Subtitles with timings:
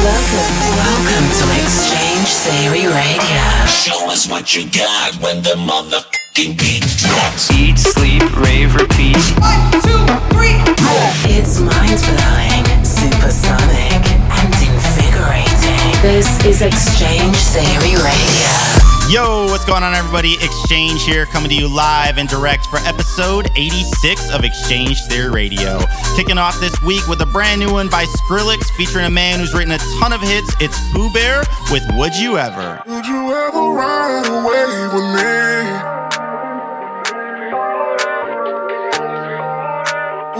[0.00, 3.42] Welcome to X-Change Theory Radio.
[3.66, 7.50] Show us what you got when the motherfucking beat drops.
[7.52, 9.20] Eat, sleep, rave, repeat.
[9.36, 10.00] One, two,
[10.32, 11.04] three, four.
[11.28, 14.00] It's mind-blowing, supersonic,
[14.40, 16.00] and invigorating.
[16.00, 18.89] This is X-Change Theory Radio.
[19.10, 20.36] Yo, what's going on, everybody?
[20.40, 25.80] X-Change here, coming to you live and direct for episode 86 of X-Change Theory Radio.
[26.14, 29.52] Kicking off this week with a brand new one by Skrillex, featuring a man who's
[29.52, 30.54] written a ton of hits.
[30.60, 31.42] It's Poo Bear
[31.72, 32.80] with Would You Ever.
[32.86, 35.50] Would you ever run away with me?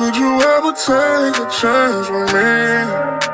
[0.00, 3.29] Would you ever take a chance with me?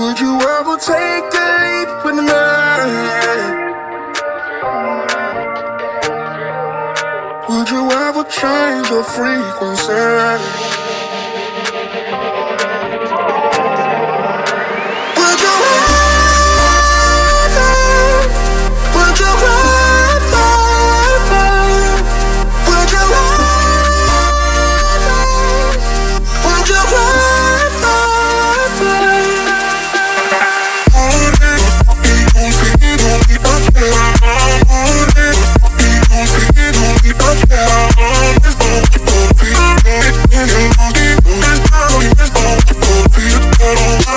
[0.00, 2.32] Would you ever take a leap with me?
[7.50, 10.79] Would you ever change your frequency?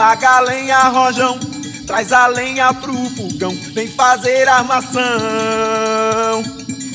[0.00, 1.38] Vem Magalenha Rojão,
[1.86, 5.02] traz a lenha pro fogão, vem fazer armação.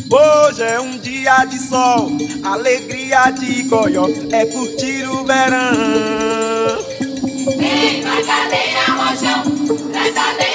[0.09, 2.09] Hoje é um dia de sol,
[2.43, 6.83] alegria de goió, é curtir o verão.
[7.59, 9.43] Vem Magalenha Rojão,
[9.91, 10.54] traz a lenha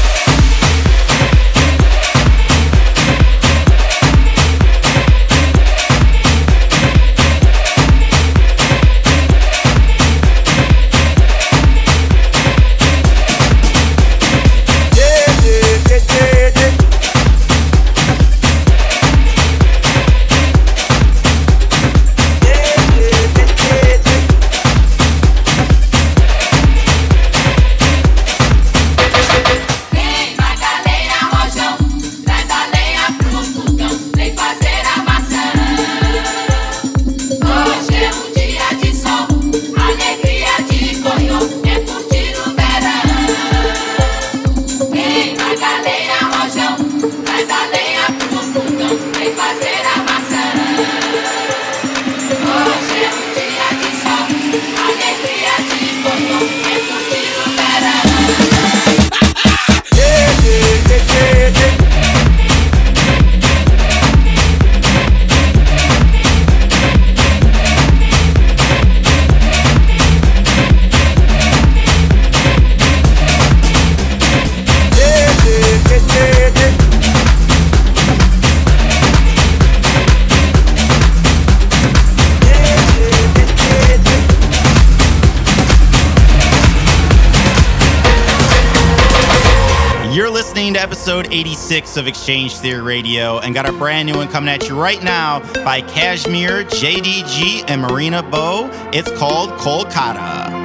[91.21, 94.79] Episode 86 of X-Change Theory Radio and got a brand new one coming at you
[94.79, 98.71] right now by KSHMR, JDG, and Mariana Bo.
[98.91, 99.51] It's called.
[99.51, 100.60] Kolkata.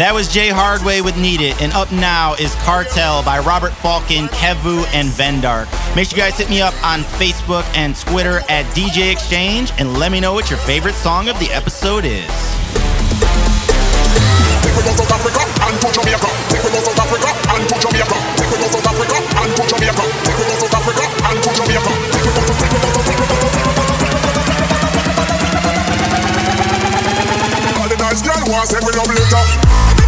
[0.00, 4.28] That was Jay Hardway with Need It, and up now is Kartel by Robert Falcon,
[4.28, 5.68] Kevu, and Vendark.
[5.94, 9.98] Make sure you guys hit me up on Facebook and Twitter at DJ X-Change and
[9.98, 12.24] let me know what your favorite song of the episode is.
[14.64, 16.28] Take South Africa and to Jamaica.
[16.48, 18.16] Take South Africa and to Jamaica.
[18.40, 20.29] Take South Africa and to Jamaica.
[28.50, 29.99] want say we love later.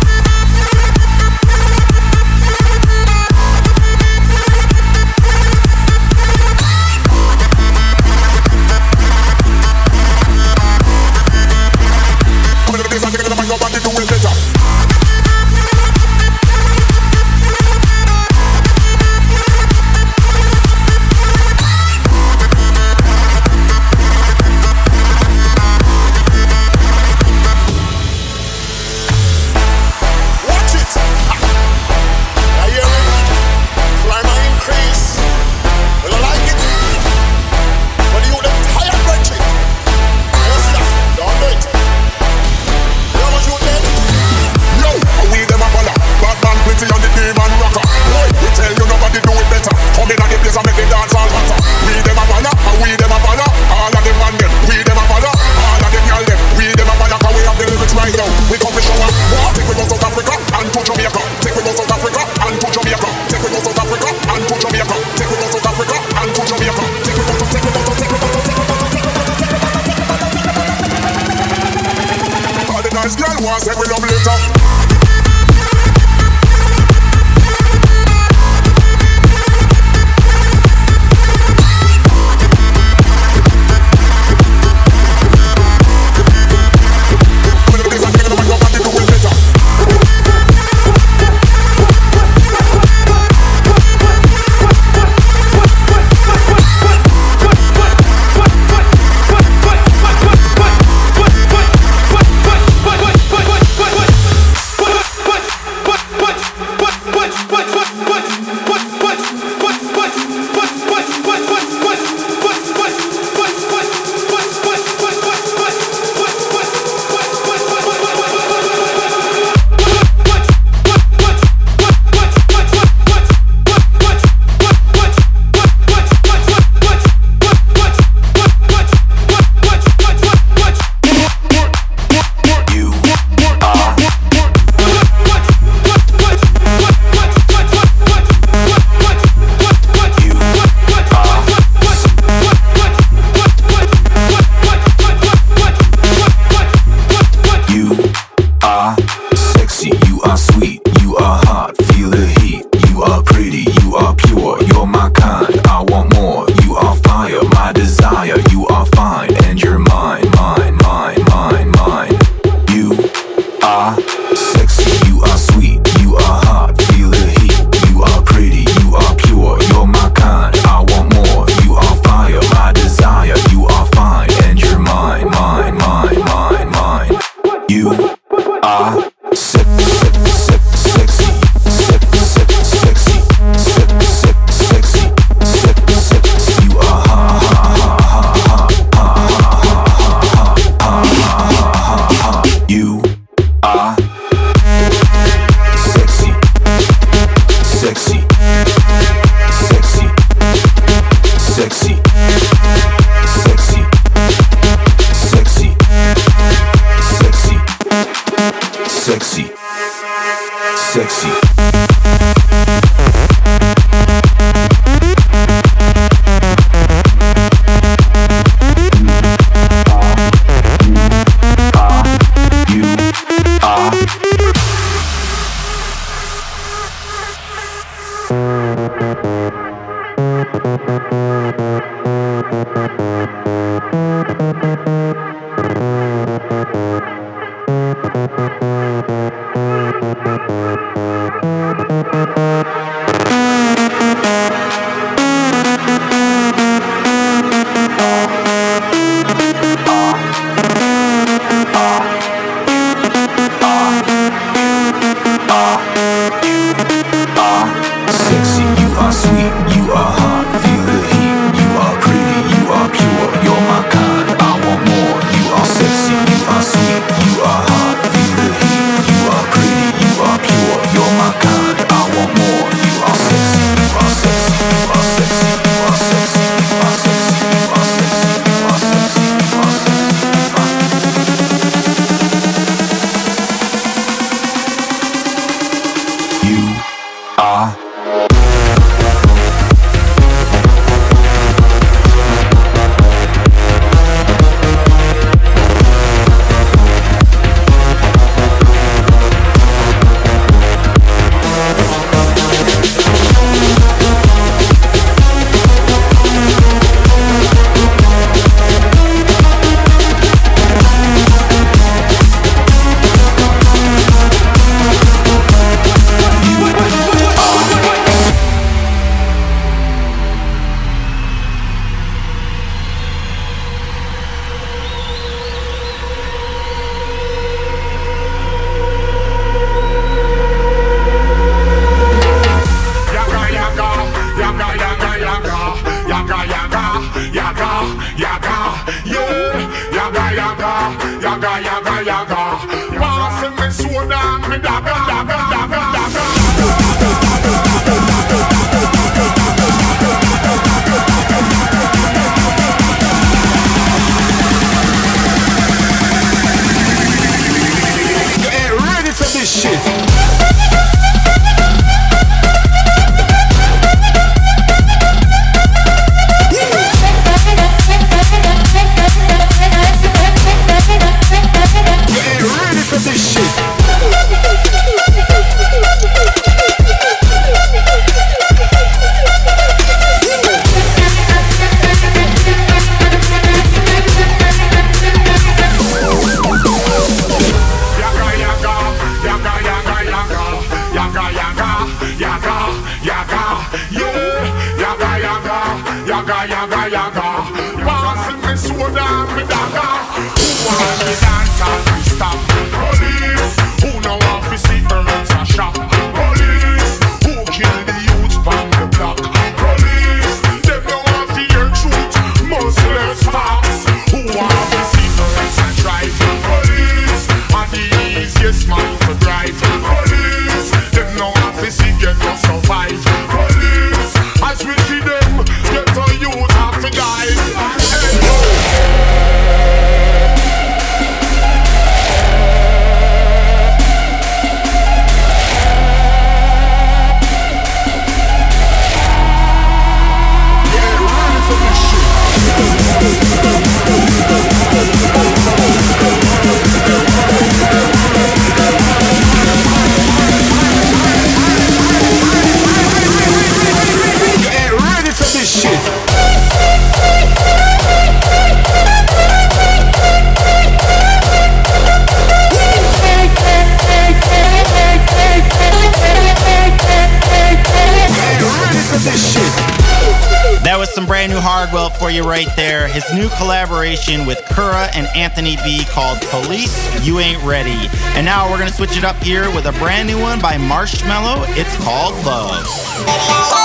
[472.32, 472.88] right there.
[472.88, 477.90] His new collaboration with Kura and Anthony B called Police You Ain't Ready.
[478.16, 480.54] And now we're going to switch it up here with a brand new one by
[480.54, 481.44] Marshmello.
[481.58, 483.61] It's called Love.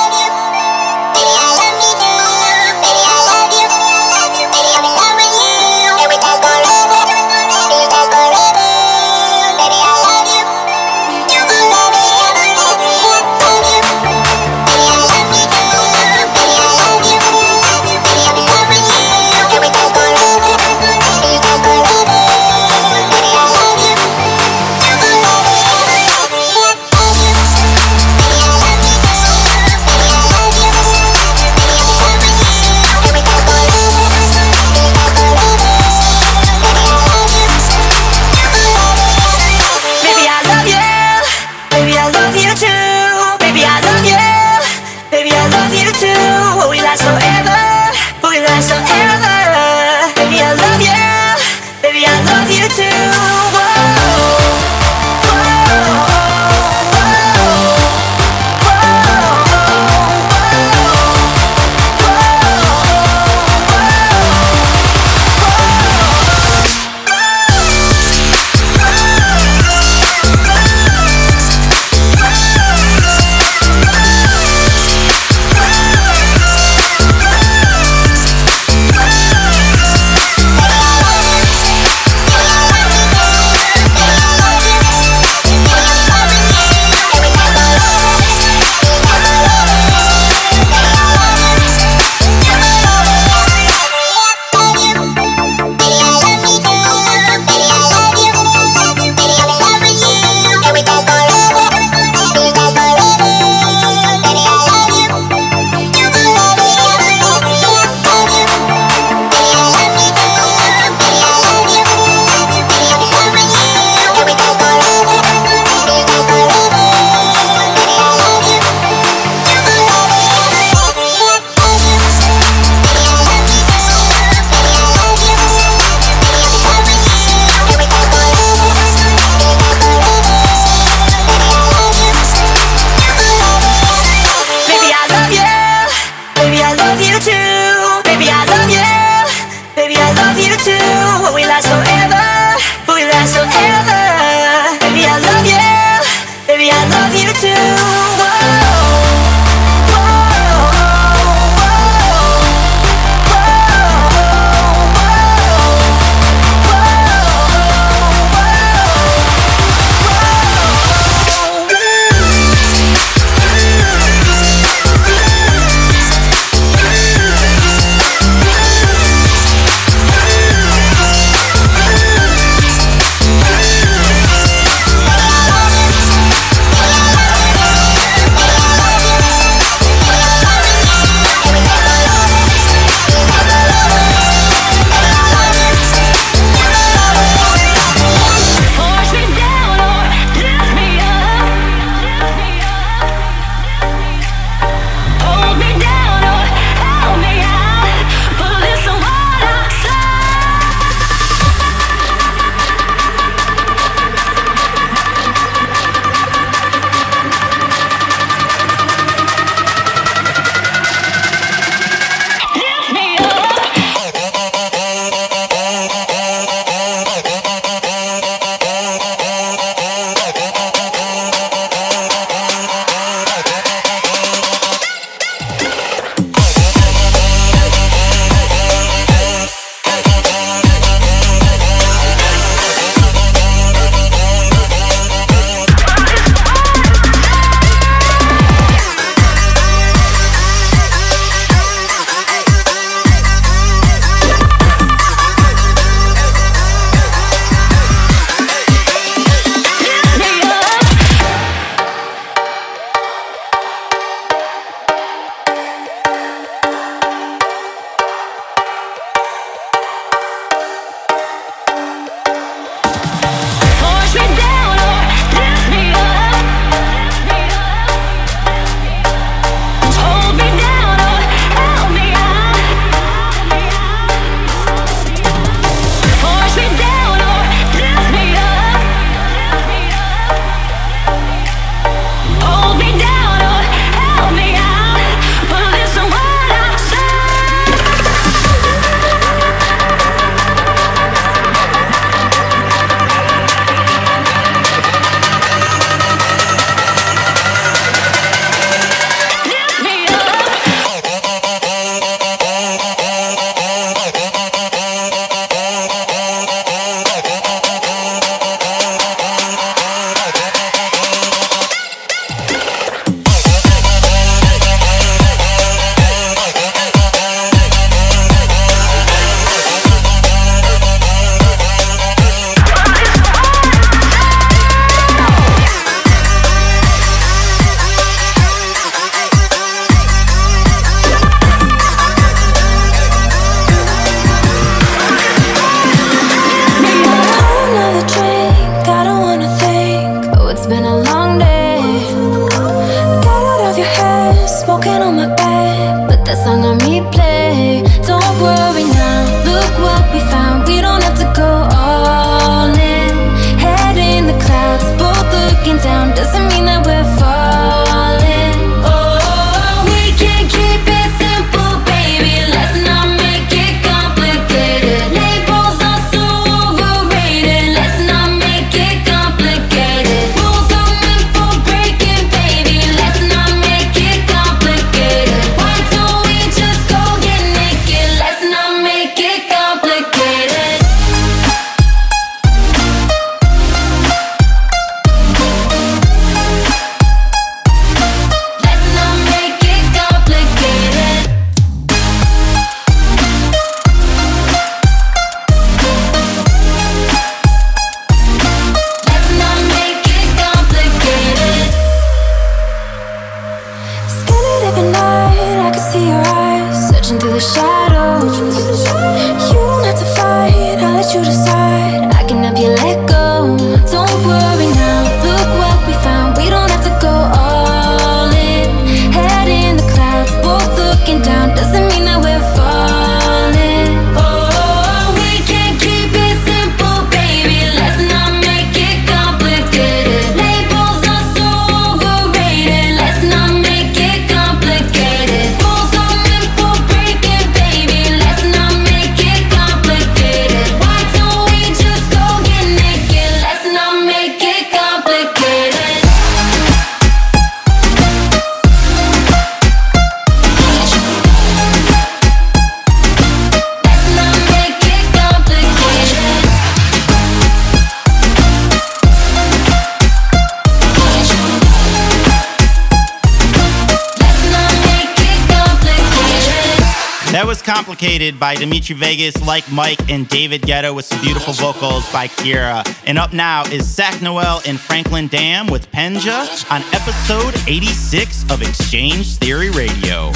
[468.39, 472.85] By Dimitri Vegas, like Mike and David Guetta with some beautiful vocals by Kiiara.
[473.05, 478.61] And up now is Sak Noel and Franklin Dam with Pendeja on episode 86 of
[478.61, 480.31] X-Change Theory Radio.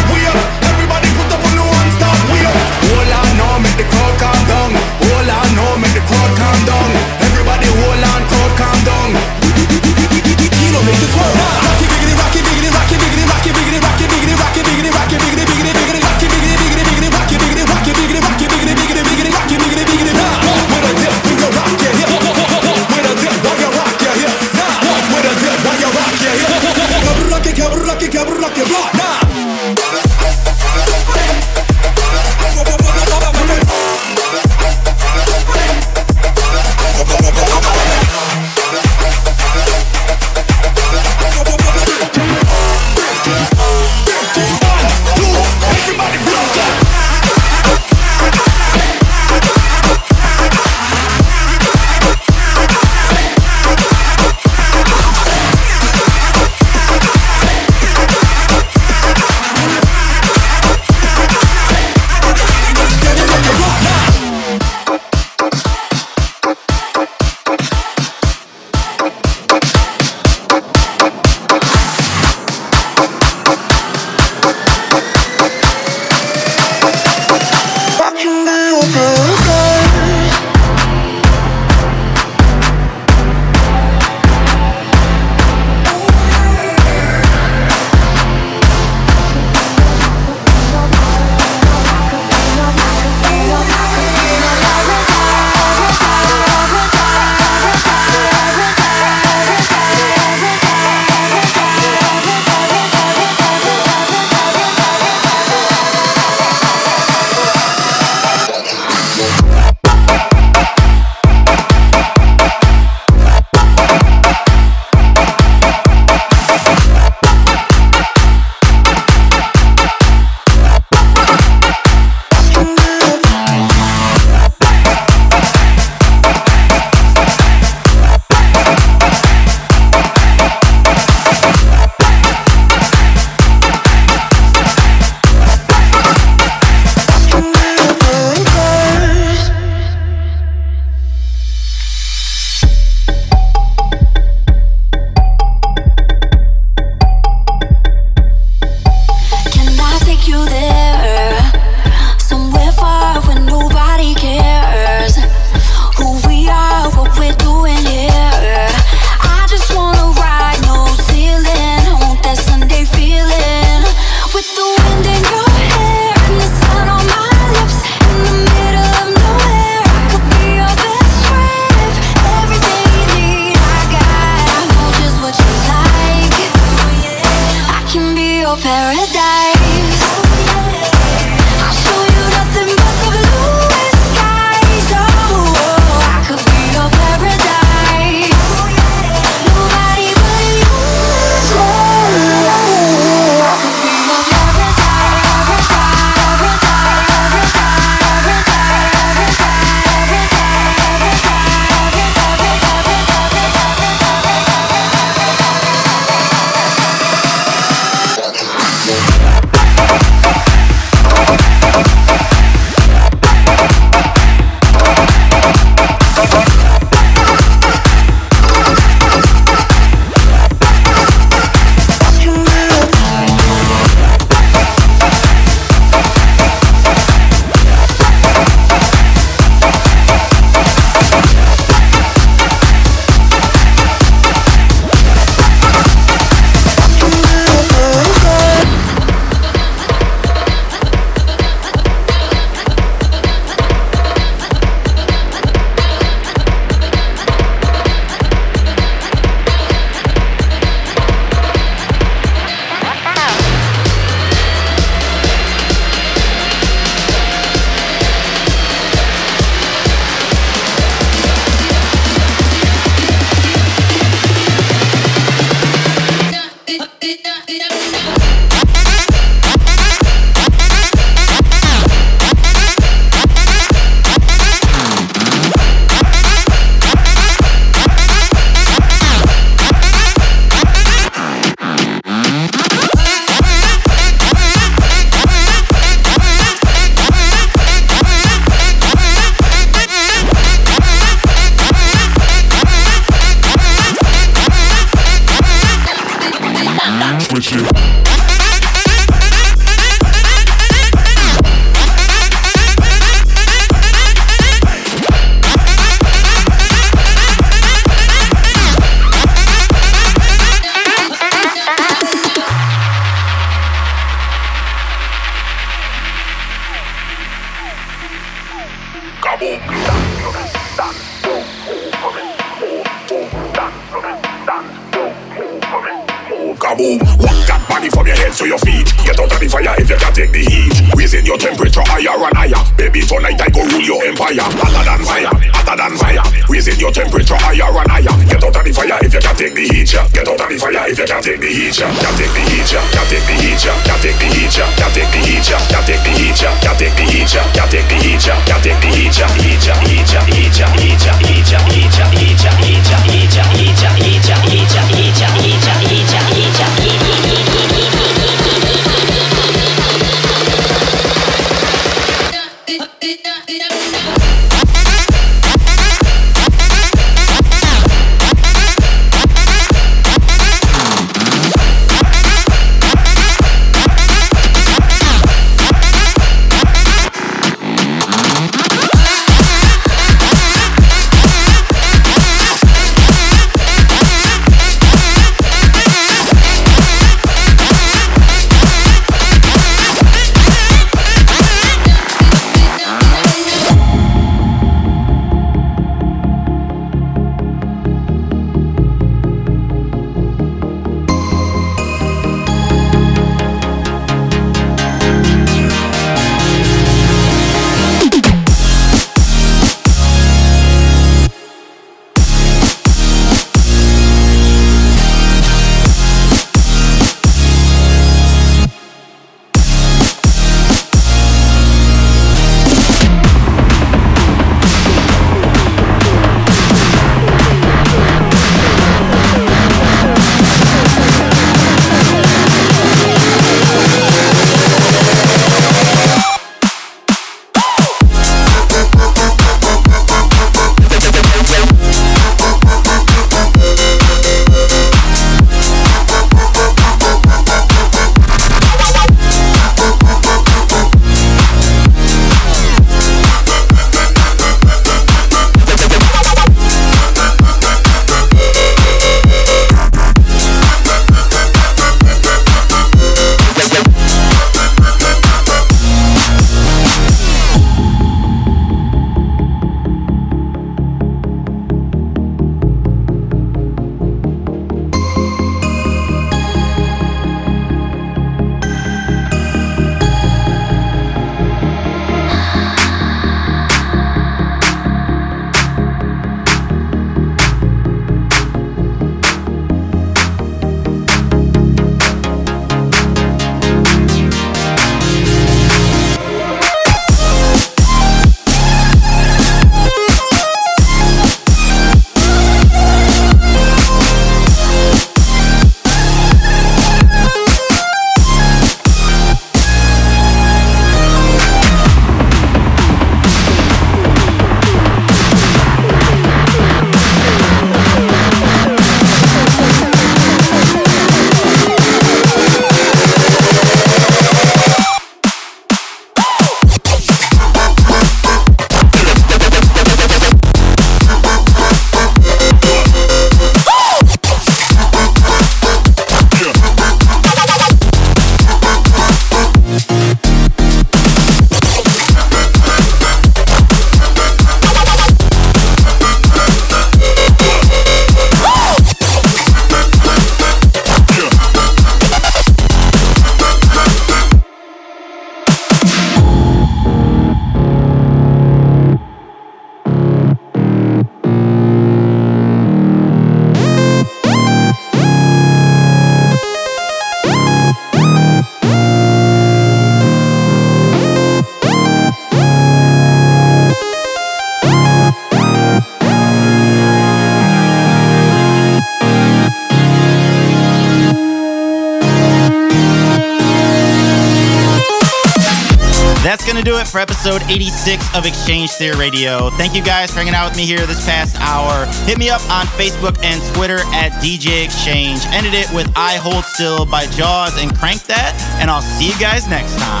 [587.21, 589.51] episode 86 of X-Change Theory Radio.
[589.51, 591.85] Thank you guys for hanging out with me here this past hour.
[592.07, 595.19] Hit me up on Facebook and Twitter at DJ X-Change.
[595.27, 599.47] Ended it with I Hold Still by JAUZ and Crankdat, and I'll see you guys
[599.47, 600.00] next time.